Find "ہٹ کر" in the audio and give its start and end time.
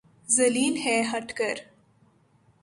1.11-1.55